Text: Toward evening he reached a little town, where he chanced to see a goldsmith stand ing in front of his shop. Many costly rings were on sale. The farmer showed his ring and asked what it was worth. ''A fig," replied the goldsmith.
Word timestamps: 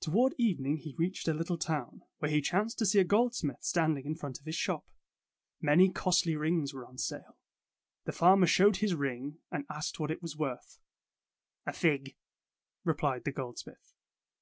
Toward 0.00 0.32
evening 0.38 0.78
he 0.78 0.94
reached 0.96 1.28
a 1.28 1.34
little 1.34 1.58
town, 1.58 2.00
where 2.18 2.30
he 2.30 2.40
chanced 2.40 2.78
to 2.78 2.86
see 2.86 2.98
a 2.98 3.04
goldsmith 3.04 3.58
stand 3.62 3.98
ing 3.98 4.06
in 4.06 4.14
front 4.14 4.40
of 4.40 4.46
his 4.46 4.54
shop. 4.54 4.86
Many 5.60 5.90
costly 5.92 6.34
rings 6.34 6.72
were 6.72 6.86
on 6.86 6.96
sale. 6.96 7.36
The 8.06 8.12
farmer 8.12 8.46
showed 8.46 8.76
his 8.78 8.94
ring 8.94 9.36
and 9.50 9.66
asked 9.68 10.00
what 10.00 10.10
it 10.10 10.22
was 10.22 10.34
worth. 10.34 10.78
''A 11.66 11.74
fig," 11.74 12.16
replied 12.84 13.24
the 13.24 13.32
goldsmith. 13.32 13.92